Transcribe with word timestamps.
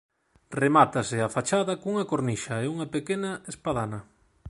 Remátase 0.63 1.17
a 1.21 1.31
fachada 1.35 1.79
cunha 1.81 2.07
cornixa 2.11 2.55
e 2.63 2.65
unha 2.73 2.87
pequena 2.95 3.31
espadana. 3.51 3.99